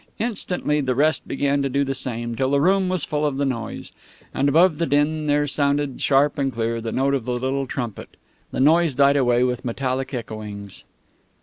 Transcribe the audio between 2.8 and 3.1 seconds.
was